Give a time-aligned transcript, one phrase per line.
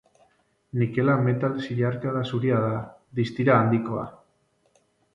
[0.81, 2.83] Nikela metal zilarkara zuria da,
[3.23, 4.11] distira handikoa.